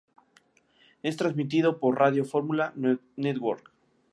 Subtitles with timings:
[1.03, 2.73] Es transmitido por Radio Formula
[3.17, 3.71] Network.